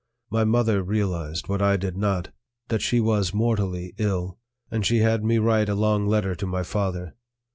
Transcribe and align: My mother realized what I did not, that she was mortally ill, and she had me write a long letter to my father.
My 0.31 0.43
mother 0.45 0.81
realized 0.81 1.47
what 1.47 1.61
I 1.61 1.77
did 1.77 1.95
not, 1.95 2.31
that 2.69 2.81
she 2.81 2.99
was 2.99 3.35
mortally 3.35 3.93
ill, 3.99 4.39
and 4.71 4.83
she 4.83 4.97
had 5.01 5.23
me 5.23 5.37
write 5.37 5.69
a 5.69 5.75
long 5.75 6.07
letter 6.07 6.33
to 6.37 6.47
my 6.47 6.63
father. 6.63 7.13